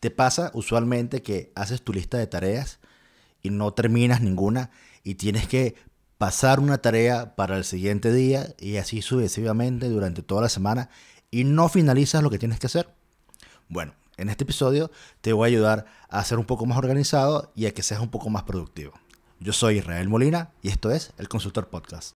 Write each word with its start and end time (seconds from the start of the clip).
¿Te 0.00 0.10
pasa 0.10 0.50
usualmente 0.54 1.22
que 1.22 1.52
haces 1.54 1.82
tu 1.82 1.92
lista 1.92 2.18
de 2.18 2.26
tareas 2.26 2.78
y 3.42 3.50
no 3.50 3.72
terminas 3.72 4.20
ninguna 4.20 4.70
y 5.02 5.16
tienes 5.16 5.48
que 5.48 5.74
pasar 6.18 6.60
una 6.60 6.78
tarea 6.78 7.34
para 7.36 7.56
el 7.56 7.64
siguiente 7.64 8.12
día 8.12 8.54
y 8.58 8.76
así 8.76 9.02
sucesivamente 9.02 9.88
durante 9.88 10.22
toda 10.22 10.42
la 10.42 10.48
semana 10.48 10.90
y 11.30 11.44
no 11.44 11.68
finalizas 11.68 12.22
lo 12.22 12.30
que 12.30 12.38
tienes 12.38 12.58
que 12.58 12.66
hacer? 12.66 12.88
Bueno, 13.68 13.94
en 14.16 14.28
este 14.28 14.44
episodio 14.44 14.90
te 15.20 15.32
voy 15.32 15.46
a 15.46 15.52
ayudar 15.52 15.86
a 16.08 16.24
ser 16.24 16.38
un 16.38 16.44
poco 16.44 16.66
más 16.66 16.78
organizado 16.78 17.52
y 17.54 17.66
a 17.66 17.74
que 17.74 17.82
seas 17.82 18.00
un 18.00 18.10
poco 18.10 18.30
más 18.30 18.44
productivo. 18.44 18.92
Yo 19.40 19.52
soy 19.52 19.78
Israel 19.78 20.08
Molina 20.08 20.50
y 20.62 20.68
esto 20.68 20.90
es 20.90 21.12
El 21.18 21.28
Consultor 21.28 21.68
Podcast. 21.68 22.17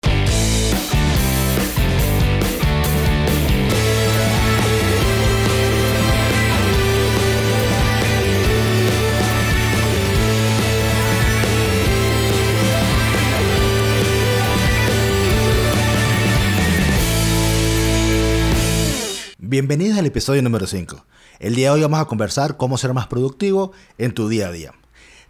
Bienvenidos 19.51 19.99
al 19.99 20.07
episodio 20.07 20.43
número 20.43 20.69
5. 20.69 21.05
El 21.41 21.57
día 21.57 21.71
de 21.71 21.75
hoy 21.75 21.83
vamos 21.83 21.99
a 21.99 22.05
conversar 22.05 22.57
cómo 22.57 22.79
ser 22.79 22.95
más 22.95 23.09
productivo 23.09 23.73
en 23.99 24.15
tu 24.15 24.29
día 24.29 24.47
a 24.47 24.53
día. 24.53 24.75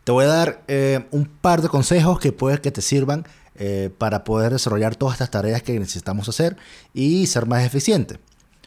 Te 0.04 0.12
voy 0.12 0.26
a 0.26 0.28
dar 0.28 0.62
eh, 0.68 1.06
un 1.10 1.24
par 1.24 1.62
de 1.62 1.70
consejos 1.70 2.20
que 2.20 2.30
pueden 2.30 2.58
que 2.58 2.70
te 2.70 2.82
sirvan 2.82 3.26
eh, 3.54 3.88
para 3.96 4.22
poder 4.22 4.52
desarrollar 4.52 4.94
todas 4.94 5.14
estas 5.14 5.30
tareas 5.30 5.62
que 5.62 5.78
necesitamos 5.78 6.28
hacer 6.28 6.58
y 6.92 7.28
ser 7.28 7.46
más 7.46 7.64
eficiente. 7.64 8.20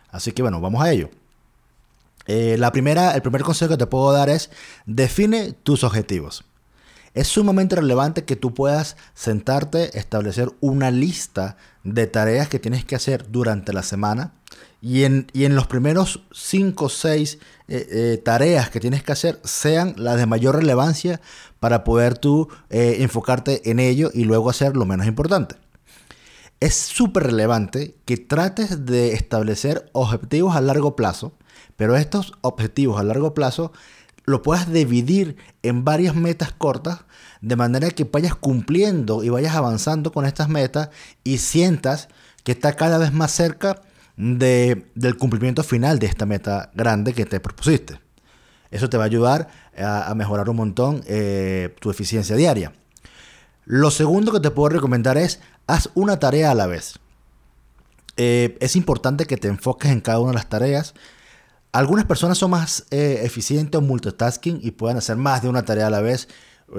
Así 0.09 0.31
que 0.31 0.41
bueno, 0.41 0.59
vamos 0.59 0.84
a 0.84 0.91
ello. 0.91 1.12
Eh, 2.26 2.55
la 2.57 2.71
primera, 2.71 3.12
el 3.12 3.21
primer 3.21 3.43
consejo 3.43 3.70
que 3.70 3.77
te 3.77 3.85
puedo 3.85 4.12
dar 4.12 4.29
es 4.29 4.49
define 4.88 5.54
tus 5.54 5.84
objetivos. 5.84 6.45
Es 7.13 7.27
sumamente 7.27 7.76
relevante 7.76 8.26
que 8.26 8.35
tú 8.35 8.54
puedas 8.54 8.98
sentarte, 9.13 9.98
establecer 9.98 10.51
una 10.62 10.90
lista 10.90 11.57
de 11.84 12.07
tareas 12.07 12.48
que 12.49 12.60
tienes 12.60 12.85
que 12.85 12.96
hacer 12.96 13.29
durante 13.29 13.74
la 13.74 13.84
semana 13.84 14.34
y 14.82 15.04
en, 15.04 15.55
los 15.55 15.68
primeros 15.68 16.24
5 16.34 16.85
o 16.85 16.90
6 16.90 17.40
tareas 18.24 18.70
que 18.70 18.82
tienes 18.82 19.02
que 19.02 19.13
hacer 19.13 19.40
sean 19.43 19.93
las 19.98 20.18
de 20.18 20.26
mayor 20.26 20.57
relevancia 20.57 21.21
para 21.62 21.85
poder 21.85 22.18
tú 22.18 22.49
eh, 22.70 22.98
enfocarte 22.99 23.71
en 23.71 23.80
ello 23.80 24.12
y 24.13 24.26
luego 24.26 24.49
hacer 24.49 24.76
lo 24.76 24.85
menos 24.85 25.07
importante. 25.07 25.55
Es 26.59 26.76
súper 26.76 27.24
relevante 27.24 27.96
que 28.04 28.18
trates 28.18 28.85
de 28.85 29.13
establecer 29.13 29.90
objetivos 29.93 30.57
a 30.57 30.62
largo 30.62 30.98
plazo, 30.98 31.32
pero 31.77 31.96
estos 31.96 32.34
objetivos 32.41 32.99
a 32.99 33.04
largo 33.04 33.34
plazo 33.34 33.71
lo 34.26 34.41
puedas 34.41 34.71
dividir 34.71 35.38
en 35.63 35.84
varias 35.84 36.16
metas 36.16 36.52
cortas, 36.52 36.99
de 37.41 37.55
manera 37.55 37.90
que 37.91 38.05
vayas 38.05 38.35
cumpliendo 38.35 39.24
y 39.24 39.30
vayas 39.30 39.55
avanzando 39.55 40.12
con 40.12 40.26
estas 40.26 40.49
metas 40.49 40.90
y 41.24 41.40
sientas 41.40 42.07
que 42.43 42.54
está 42.54 42.76
cada 42.76 42.98
vez 42.98 43.12
más 43.13 43.32
cerca 43.32 43.82
de, 44.15 44.85
del 44.96 45.18
cumplimiento 45.18 45.63
final 45.63 45.99
de 45.99 46.07
esta 46.07 46.26
meta 46.26 46.71
grande 46.74 47.13
que 47.13 47.26
te 47.26 47.40
propusiste. 47.40 47.99
Eso 48.71 48.90
te 48.90 48.98
va 48.98 49.04
a 49.04 49.07
ayudar 49.07 49.49
a, 49.77 50.13
mejorar 50.15 50.49
un 50.49 50.55
montón 50.55 51.04
eh, 51.05 51.76
tu 51.80 51.91
eficiencia 51.91 52.35
diaria. 52.35 52.74
Lo 53.65 53.91
segundo 53.91 54.32
que 54.32 54.40
te 54.40 54.52
puedo 54.52 54.70
recomendar 54.70 55.18
es 55.18 55.40
haz 55.68 55.90
una 55.93 56.20
tarea 56.20 56.52
a 56.52 56.55
la 56.55 56.68
vez. 56.68 56.99
Eh, 58.18 58.58
es 58.62 58.76
importante 58.76 59.26
que 59.26 59.37
te 59.37 59.48
enfoques 59.48 59.91
en 59.91 60.02
cada 60.02 60.20
una 60.20 60.32
de 60.32 60.35
las 60.35 60.49
tareas 60.49 60.93
algunas 61.74 62.05
personas 62.05 62.38
son 62.38 62.52
más 62.52 62.85
eh, 62.91 63.21
eficientes 63.24 63.77
o 63.77 63.82
multitasking 63.82 64.59
y 64.62 64.72
pueden 64.72 64.97
hacer 64.97 65.18
más 65.18 65.41
de 65.41 65.50
una 65.50 65.66
tarea 65.66 65.88
a 65.88 65.90
la 65.90 66.02
vez. 66.02 66.30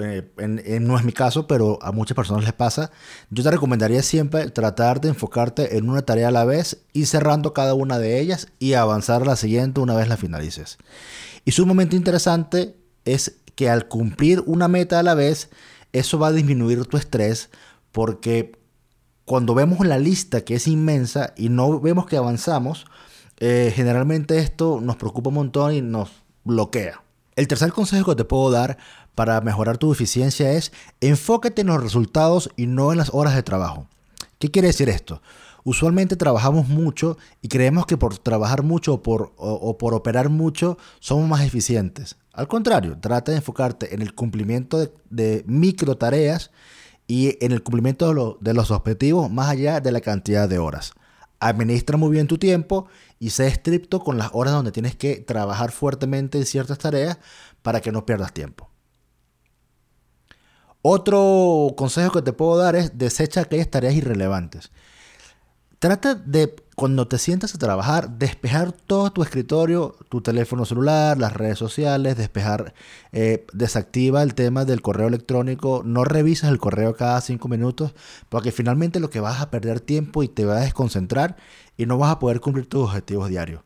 Eh, 0.01 0.79
no 0.81 0.97
es 0.97 1.03
mi 1.03 1.11
caso, 1.11 1.47
pero 1.47 1.77
a 1.81 1.91
muchas 1.91 2.15
personas 2.15 2.45
les 2.45 2.53
pasa. 2.53 2.91
Yo 3.29 3.43
te 3.43 3.51
recomendaría 3.51 4.01
siempre 4.01 4.49
tratar 4.49 5.01
de 5.01 5.09
enfocarte 5.09 5.77
en 5.77 5.89
una 5.89 6.01
tarea 6.01 6.29
a 6.29 6.31
la 6.31 6.45
vez 6.45 6.85
y 6.93 7.05
cerrando 7.05 7.53
cada 7.53 7.73
una 7.73 7.99
de 7.99 8.21
ellas 8.21 8.47
y 8.57 8.73
avanzar 8.73 9.21
a 9.21 9.25
la 9.25 9.35
siguiente 9.35 9.81
una 9.81 9.95
vez 9.95 10.07
la 10.07 10.15
finalices. 10.15 10.77
Y 11.43 11.51
sumamente 11.51 11.97
interesante 11.97 12.77
es 13.03 13.35
que 13.55 13.69
al 13.69 13.89
cumplir 13.89 14.43
una 14.45 14.69
meta 14.69 14.99
a 14.99 15.03
la 15.03 15.13
vez, 15.13 15.49
eso 15.91 16.19
va 16.19 16.27
a 16.27 16.33
disminuir 16.33 16.85
tu 16.85 16.95
estrés 16.95 17.49
porque 17.91 18.57
cuando 19.25 19.55
vemos 19.55 19.85
la 19.85 19.97
lista 19.97 20.45
que 20.45 20.55
es 20.55 20.67
inmensa 20.67 21.33
y 21.35 21.49
no 21.49 21.81
vemos 21.81 22.05
que 22.05 22.15
avanzamos, 22.15 22.85
eh, 23.37 23.71
generalmente 23.75 24.39
esto 24.39 24.79
nos 24.81 24.95
preocupa 24.95 25.29
un 25.29 25.35
montón 25.35 25.73
y 25.73 25.81
nos 25.81 26.11
bloquea. 26.43 27.01
El 27.35 27.47
tercer 27.47 27.71
consejo 27.71 28.11
que 28.11 28.15
te 28.15 28.25
puedo 28.25 28.49
dar 28.49 28.77
para 29.13 29.41
mejorar 29.41 29.77
tu 29.77 29.91
eficiencia 29.91 30.51
es 30.51 30.71
enfócate 31.01 31.61
en 31.61 31.67
los 31.67 31.81
resultados 31.81 32.49
y 32.55 32.67
no 32.67 32.91
en 32.91 32.97
las 32.97 33.13
horas 33.13 33.35
de 33.35 33.43
trabajo. 33.43 33.87
¿Qué 34.39 34.51
quiere 34.51 34.69
decir 34.69 34.89
esto? 34.89 35.21
Usualmente 35.63 36.15
trabajamos 36.15 36.67
mucho 36.67 37.17
y 37.41 37.47
creemos 37.47 37.87
que 37.87 37.97
por 37.97 38.17
trabajar 38.19 38.61
mucho 38.61 38.93
o 38.93 39.01
por, 39.01 39.33
por 39.77 39.93
operar 39.95 40.29
mucho 40.29 40.77
somos 40.99 41.27
más 41.27 41.41
eficientes. 41.41 42.17
Al 42.33 42.47
contrario, 42.47 42.97
trata 42.99 43.31
de 43.31 43.37
enfocarte 43.37 43.95
en 43.95 44.01
el 44.01 44.13
cumplimiento 44.13 44.91
de, 45.09 45.43
micro 45.47 45.97
tareas 45.97 46.51
y 47.07 47.43
en 47.43 47.51
el 47.51 47.63
cumplimiento 47.63 48.37
de 48.39 48.53
los 48.53 48.71
objetivos 48.71 49.31
más 49.31 49.49
allá 49.49 49.79
de 49.79 49.91
la 49.91 50.01
cantidad 50.01 50.47
de 50.47 50.59
horas. 50.59 50.93
Administra 51.47 51.97
muy 51.97 52.11
bien 52.11 52.27
tu 52.27 52.37
tiempo 52.37 52.87
y 53.19 53.29
sé 53.29 53.45
estricto 53.47 53.99
con 53.99 54.17
las 54.17 54.29
horas 54.33 54.53
donde 54.53 54.71
tienes 54.71 54.95
que 54.95 55.17
trabajar 55.17 55.71
fuertemente 55.71 56.39
en 56.39 56.45
ciertas 56.45 56.79
tareas 56.79 57.19
para 57.61 57.81
que 57.81 57.91
no 57.91 58.05
pierdas 58.05 58.33
tiempo. 58.33 58.69
Otro 60.81 61.75
consejo 61.77 62.11
que 62.11 62.21
te 62.23 62.33
puedo 62.33 62.57
dar 62.57 62.75
es 62.75 62.97
desecha 62.97 63.41
aquellas 63.41 63.69
tareas 63.69 63.93
irrelevantes. 63.93 64.71
Trata 65.77 66.15
de, 66.15 66.55
cuando 66.75 67.07
te 67.07 67.17
sientas 67.17 67.55
a 67.55 67.57
trabajar, 67.57 68.17
despejar 68.17 68.73
todo 68.73 69.09
tu 69.11 69.23
escritorio, 69.23 69.95
tu 70.09 70.21
teléfono 70.21 70.65
celular, 70.65 71.17
las 71.17 71.31
redes 71.31 71.57
sociales, 71.57 72.17
despejar, 72.17 72.73
eh, 73.13 73.45
desactiva 73.53 74.21
el 74.21 74.35
tema 74.35 74.65
del 74.65 74.81
correo 74.81 75.07
electrónico, 75.07 75.83
no 75.85 76.03
revisas 76.03 76.51
el 76.51 76.57
correo 76.57 76.95
cada 76.95 77.21
cinco 77.21 77.47
minutos, 77.47 77.93
porque 78.27 78.51
finalmente 78.51 78.99
lo 78.99 79.09
que 79.09 79.21
vas 79.21 79.39
a 79.39 79.49
perder 79.49 79.79
tiempo 79.79 80.21
y 80.21 80.27
te 80.27 80.43
vas 80.43 80.57
a 80.57 80.65
desconcentrar 80.65 81.37
y 81.77 81.85
no 81.85 81.97
vas 81.97 82.11
a 82.11 82.19
poder 82.19 82.41
cumplir 82.41 82.67
tus 82.67 82.83
objetivos 82.83 83.29
diarios. 83.29 83.61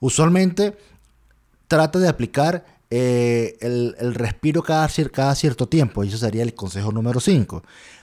Usualmente 0.00 0.78
trata 1.68 1.98
de 1.98 2.08
aplicar 2.08 2.64
eh, 2.88 3.58
el, 3.60 4.14
respiro 4.14 4.62
cada, 4.62 4.88
cierto 4.88 5.68
tiempo, 5.68 6.04
y 6.04 6.08
eso 6.08 6.16
sería 6.16 6.42
el 6.42 6.54
consejo 6.54 6.90
número 6.90 7.20
5, 7.20 7.62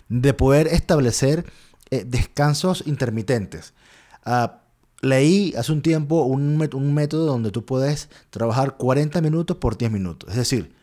de 0.09 0.33
poder 0.35 0.67
establecer 0.67 1.43
eh, 1.89 2.03
descansos 2.05 2.83
intermitentes. 2.85 3.73
Ah, 4.29 4.59
leí 5.01 5.53
hace 5.55 5.71
un 5.71 5.81
tiempo 5.81 6.23
un, 6.23 6.57
método 6.57 7.25
donde 7.25 7.49
tú 7.49 7.63
puedes 7.65 8.09
trabajar 8.29 8.75
40 8.75 9.21
minutos 9.21 9.55
por 9.55 9.77
10 9.77 9.89
minutos. 9.89 10.29
Es 10.29 10.35
decir, 10.35 10.75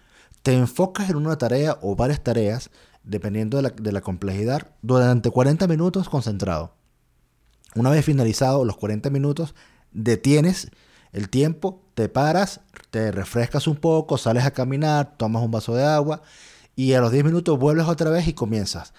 te 0.43 0.55
enfocas 0.55 1.11
en 1.11 1.17
una 1.17 1.37
tarea 1.37 1.79
o 1.83 1.95
varias 1.95 2.25
tareas, 2.25 2.71
dependiendo 3.03 3.59
de 3.59 3.65
la, 3.65 3.69
de 3.69 3.93
la 3.93 4.01
complejidad, 4.01 4.71
durante 4.81 5.31
40 5.31 5.67
minutos 5.69 6.09
concentrado. 6.09 6.73
Una 7.75 7.91
vez 7.91 8.03
finalizado 8.03 8.65
los 8.65 8.79
40 8.79 9.11
minutos, 9.11 9.55
detienes 9.93 10.71
el 11.13 11.29
tiempo, 11.29 11.83
te 11.93 12.09
paras, 12.09 12.63
te 12.91 13.13
refrescas 13.13 13.67
un 13.67 13.77
poco, 13.77 14.17
sales 14.17 14.45
a 14.47 14.53
caminar, 14.53 15.19
tomas 15.19 15.43
un 15.43 15.51
vaso 15.51 15.75
de 15.75 15.85
agua 15.85 16.23
y 16.77 16.95
a 16.95 17.01
los 17.03 17.13
10 17.13 17.27
minutos 17.27 17.59
vuelves 17.59 17.87
otra 17.89 18.09
vez 18.09 18.27
y 18.27 18.33
comienzas. 18.33 18.95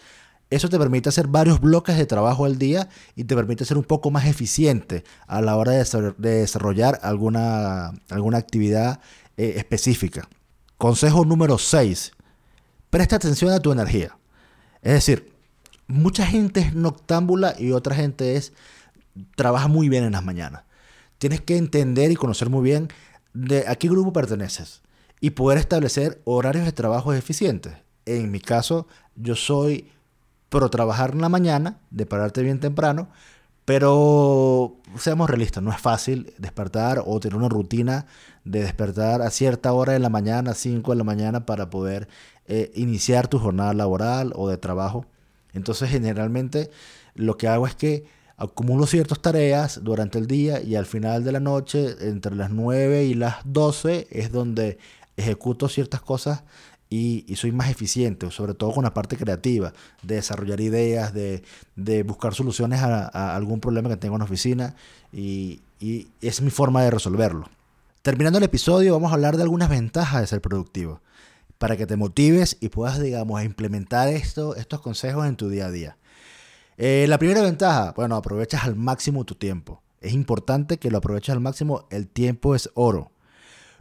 Eso 0.55 0.69
te 0.69 0.79
permite 0.79 1.09
hacer 1.09 1.27
varios 1.27 1.59
bloques 1.59 1.97
de 1.97 2.05
trabajo 2.05 2.45
al 2.45 2.57
día 2.57 2.87
y 3.13 3.25
te 3.25 3.35
permite 3.35 3.65
ser 3.65 3.75
un 3.75 3.83
poco 3.83 4.09
más 4.09 4.25
eficiente 4.25 5.03
a 5.27 5.41
la 5.41 5.57
hora 5.57 5.73
de 5.73 6.13
desarrollar 6.17 6.97
alguna, 7.03 7.91
alguna 8.09 8.37
actividad 8.37 9.01
eh, 9.35 9.55
específica. 9.57 10.29
Consejo 10.77 11.25
número 11.25 11.57
6. 11.57 12.13
Presta 12.89 13.17
atención 13.17 13.51
a 13.51 13.59
tu 13.59 13.73
energía. 13.73 14.17
Es 14.81 14.93
decir, 14.93 15.33
mucha 15.87 16.25
gente 16.25 16.61
es 16.61 16.73
noctámbula 16.73 17.55
y 17.59 17.73
otra 17.73 17.93
gente 17.93 18.37
es 18.37 18.53
trabaja 19.35 19.67
muy 19.67 19.89
bien 19.89 20.05
en 20.05 20.13
las 20.13 20.23
mañanas. 20.23 20.63
Tienes 21.17 21.41
que 21.41 21.57
entender 21.57 22.11
y 22.11 22.15
conocer 22.15 22.49
muy 22.49 22.63
bien 22.63 22.87
de 23.33 23.67
a 23.67 23.75
qué 23.75 23.89
grupo 23.89 24.13
perteneces 24.13 24.83
y 25.19 25.31
poder 25.31 25.57
establecer 25.57 26.21
horarios 26.23 26.63
de 26.63 26.71
trabajo 26.71 27.11
eficientes. 27.11 27.73
En 28.05 28.31
mi 28.31 28.39
caso, 28.39 28.87
yo 29.17 29.35
soy 29.35 29.91
pero 30.49 30.69
trabajar 30.69 31.11
en 31.11 31.21
la 31.21 31.29
mañana, 31.29 31.79
de 31.91 32.05
pararte 32.05 32.41
bien 32.41 32.59
temprano, 32.59 33.09
pero 33.65 34.75
seamos 34.97 35.29
realistas, 35.29 35.63
no 35.63 35.71
es 35.71 35.79
fácil 35.79 36.33
despertar 36.37 37.01
o 37.05 37.19
tener 37.19 37.35
una 37.35 37.49
rutina 37.49 38.05
de 38.43 38.61
despertar 38.61 39.23
a 39.23 39.31
cierta 39.31 39.73
hora 39.73 39.93
de 39.93 39.99
la 39.99 40.09
mañana, 40.09 40.53
5 40.53 40.91
de 40.91 40.97
la 40.97 41.03
mañana, 41.03 41.47
para 41.47 41.71
poder 41.71 42.07
eh, 42.47 42.71
iniciar 42.75 43.27
tu 43.27 43.39
jornada 43.39 43.73
laboral 43.73 44.33
o 44.35 44.47
de 44.49 44.57
trabajo. 44.57 45.07
Entonces, 45.53 45.89
generalmente 45.89 46.69
lo 47.15 47.37
que 47.37 47.47
hago 47.47 47.65
es 47.65 47.73
que 47.75 48.05
acumulo 48.37 48.85
ciertas 48.85 49.19
tareas 49.19 49.83
durante 49.83 50.19
el 50.19 50.27
día 50.27 50.61
y 50.61 50.75
al 50.75 50.85
final 50.85 51.23
de 51.23 51.31
la 51.31 51.39
noche, 51.39 51.95
entre 52.01 52.35
las 52.35 52.51
9 52.51 53.05
y 53.05 53.15
las 53.15 53.37
12, 53.45 54.07
es 54.11 54.31
donde 54.31 54.77
ejecuto 55.17 55.69
ciertas 55.69 56.01
cosas 56.01 56.43
y, 56.89 57.25
soy 57.35 57.51
más 57.51 57.69
eficiente, 57.69 58.29
sobre 58.31 58.53
todo 58.53 58.71
con 58.73 58.83
la 58.83 58.93
parte 58.93 59.17
creativa, 59.17 59.73
de 60.03 60.15
desarrollar 60.15 60.61
ideas, 60.61 61.13
de, 61.13 61.43
buscar 62.03 62.33
soluciones 62.33 62.81
a, 62.81 63.35
algún 63.35 63.59
problema 63.59 63.89
que 63.89 63.97
tengo 63.97 64.15
en 64.15 64.19
la 64.19 64.25
oficina 64.25 64.75
y, 65.11 65.61
y 65.79 66.07
es 66.21 66.41
mi 66.41 66.49
forma 66.49 66.83
de 66.83 66.91
resolverlo. 66.91 67.49
Terminando 68.01 68.37
el 68.37 68.43
episodio, 68.43 68.93
vamos 68.93 69.11
a 69.11 69.15
hablar 69.15 69.35
de 69.35 69.43
algunas 69.43 69.69
ventajas 69.69 70.21
de 70.21 70.27
ser 70.27 70.41
productivo, 70.41 71.01
para 71.57 71.75
que 71.75 71.87
te 71.87 71.95
motives 71.95 72.57
y 72.59 72.69
puedas, 72.69 72.99
digamos, 72.99 73.43
implementar 73.43 74.09
esto, 74.09 74.55
estos 74.55 74.81
consejos 74.81 75.25
en 75.25 75.35
tu 75.35 75.49
día 75.49 75.65
a 75.67 75.71
día. 75.71 75.97
Eh, 76.77 77.05
la 77.07 77.17
primera 77.17 77.41
ventaja, 77.41 77.93
bueno, 77.95 78.15
aprovechas 78.15 78.65
al 78.65 78.75
máximo 78.75 79.23
tu 79.23 79.35
tiempo. 79.35 79.81
Es 80.01 80.13
importante 80.13 80.77
que 80.77 80.91
lo 80.91 80.99
aproveches 80.99 81.33
al 81.33 81.39
máximo, 81.39 81.87
el 81.89 82.07
tiempo 82.07 82.53
es 82.53 82.69
oro. 82.75 83.11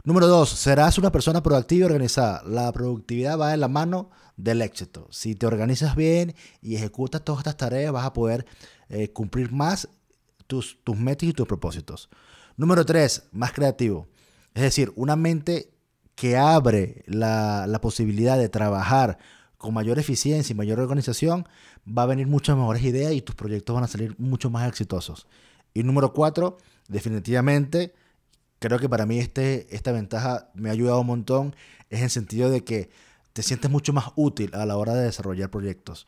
Número 0.05 0.27
dos, 0.27 0.51
serás 0.51 0.99
una 0.99 1.11
persona 1.11 1.41
proactiva 1.41 1.81
y 1.81 1.85
organizada. 1.85 2.43
La 2.45 2.71
productividad 2.71 3.39
va 3.39 3.49
de 3.49 3.57
la 3.57 3.67
mano 3.67 4.11
del 4.37 4.61
éxito. 4.61 5.07
Si 5.09 5.33
te 5.33 5.47
organizas 5.47 5.95
bien 5.95 6.35
y 6.61 6.75
ejecutas 6.75 7.23
todas 7.23 7.39
estas 7.39 7.57
tareas, 7.57 7.91
vas 7.91 8.05
a 8.05 8.13
poder 8.13 8.45
eh, 8.89 9.09
cumplir 9.09 9.51
más 9.51 9.89
tus, 10.45 10.77
tus 10.83 10.95
metas 10.95 11.27
y 11.27 11.33
tus 11.33 11.47
propósitos. 11.47 12.07
Número 12.55 12.85
tres, 12.85 13.23
más 13.31 13.51
creativo. 13.51 14.07
Es 14.53 14.61
decir, 14.61 14.93
una 14.95 15.15
mente 15.15 15.73
que 16.13 16.37
abre 16.37 17.03
la, 17.07 17.65
la 17.65 17.81
posibilidad 17.81 18.37
de 18.37 18.47
trabajar 18.47 19.17
con 19.57 19.73
mayor 19.73 19.97
eficiencia 19.97 20.53
y 20.53 20.55
mayor 20.55 20.79
organización, 20.79 21.47
va 21.85 22.03
a 22.03 22.05
venir 22.05 22.27
muchas 22.27 22.55
mejores 22.55 22.83
ideas 22.83 23.11
y 23.13 23.23
tus 23.23 23.33
proyectos 23.33 23.73
van 23.73 23.85
a 23.85 23.87
salir 23.87 24.13
mucho 24.19 24.51
más 24.51 24.67
exitosos. 24.69 25.25
Y 25.73 25.81
número 25.81 26.13
cuatro, 26.13 26.57
definitivamente 26.87 27.95
creo 28.65 28.79
que 28.79 28.89
para 28.89 29.05
mí 29.05 29.19
este, 29.19 29.67
esta 29.75 29.91
ventaja 29.91 30.49
me 30.55 30.69
ha 30.69 30.71
ayudado 30.71 31.01
un 31.01 31.07
montón, 31.07 31.55
es 31.89 31.99
en 31.99 32.05
el 32.05 32.09
sentido 32.09 32.49
de 32.49 32.63
que 32.63 32.89
te 33.33 33.43
sientes 33.43 33.69
mucho 33.69 33.93
más 33.93 34.05
útil 34.15 34.49
a 34.55 34.65
la 34.65 34.75
hora 34.75 34.95
de 34.95 35.03
desarrollar 35.03 35.51
proyectos. 35.51 36.07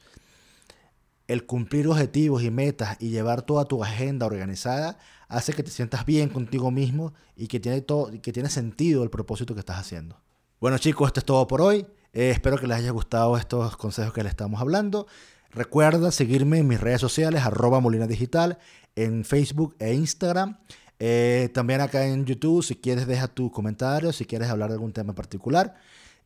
El 1.27 1.45
cumplir 1.45 1.88
objetivos 1.88 2.42
y 2.42 2.50
metas 2.50 2.98
y 3.00 3.09
llevar 3.09 3.44
toda 3.44 3.65
tu 3.65 3.83
agenda 3.83 4.25
organizada 4.25 4.98
hace 5.27 5.54
que 5.54 5.62
te 5.62 5.69
sientas 5.69 6.06
bien 6.06 6.30
contigo 6.30 6.71
mismo 6.71 7.13
y 7.36 7.48
que 7.48 7.59
tiene, 7.59 7.81
todo, 7.81 8.09
que 8.21 8.31
tiene 8.31 8.50
sentido 8.50 9.04
el 9.04 9.09
propósito 9.09 9.54
que 9.54 9.59
estás 9.59 9.77
haciendo. 9.77 10.19
Bueno 10.59 10.80
chicos, 10.80 11.07
esto 11.07 11.19
es 11.19 11.25
todo 11.25 11.45
por 11.45 11.62
hoy. 11.62 11.86
Eh, 12.13 12.31
espero 12.31 12.57
que 12.57 12.65
les 12.65 12.77
haya 12.77 12.92
gustado 12.92 13.38
estos 13.38 13.77
consejos 13.77 14.13
que 14.13 14.24
les 14.24 14.31
estamos 14.31 14.59
hablando. 14.62 15.06
Recuerda 15.51 16.12
seguirme 16.12 16.59
en 16.59 16.68
mis 16.68 16.81
redes 16.81 17.01
sociales, 17.01 17.44
arroba 17.44 17.81
Molina 17.81 18.07
Digital, 18.07 18.57
en 18.95 19.25
Facebook 19.25 19.75
e 19.77 19.94
Instagram. 19.94 20.57
Eh, 21.00 21.50
también 21.54 21.82
acá 21.82 22.06
en 22.08 22.26
YouTube, 22.26 22.64
si 22.64 22.76
quieres, 22.76 23.08
deja 23.08 23.28
tu 23.28 23.52
comentario, 23.52 24.12
si 24.12 24.26
quieres 24.26 24.50
hablar 24.50 24.70
de 24.70 24.76
algún 24.76 24.94
tema 24.94 25.12
en 25.12 25.16
particular. 25.16 25.76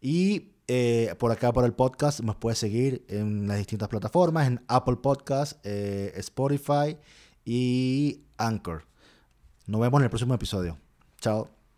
Y 0.01 0.51
eh, 0.67 1.13
por 1.19 1.31
acá, 1.31 1.51
por 1.51 1.65
el 1.65 1.73
podcast, 1.73 2.21
nos 2.21 2.35
puedes 2.35 2.57
seguir 2.57 3.03
en 3.09 3.47
las 3.47 3.57
distintas 3.57 3.89
plataformas, 3.89 4.47
en 4.47 4.63
Apple 4.67 4.97
Podcast, 4.97 5.59
eh, 5.65 6.13
Spotify 6.15 6.97
y 7.43 8.21
Anchor. 8.37 8.85
Nos 9.67 9.81
vemos 9.81 9.99
en 9.99 10.05
el 10.05 10.09
próximo 10.09 10.33
episodio. 10.33 10.77
Chao. 11.19 11.60